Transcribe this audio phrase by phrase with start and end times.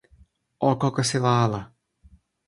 [0.69, 1.61] o kokosila ala.